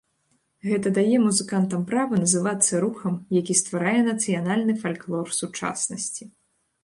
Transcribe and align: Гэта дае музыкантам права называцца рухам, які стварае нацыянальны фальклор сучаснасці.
Гэта 0.67 0.91
дае 0.97 1.17
музыкантам 1.25 1.81
права 1.91 2.19
называцца 2.23 2.79
рухам, 2.85 3.13
які 3.39 3.53
стварае 3.61 3.97
нацыянальны 4.09 4.73
фальклор 4.85 5.27
сучаснасці. 5.41 6.23